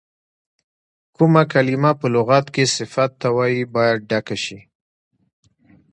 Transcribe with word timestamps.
کومه 1.15 1.43
کلمه 1.51 1.91
په 1.99 2.07
لغت 2.15 2.45
کې 2.53 2.63
صفت 2.77 3.11
ته 3.21 3.27
وایي 3.35 3.63
باید 3.75 3.99
ډکه 4.09 4.37
شي. 4.43 4.59